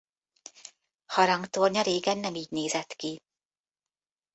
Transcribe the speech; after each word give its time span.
Harangtornya 1.05 1.81
régen 1.81 2.17
nem 2.17 2.35
így 2.35 2.49
nézett 2.49 2.93
ki. 2.93 3.21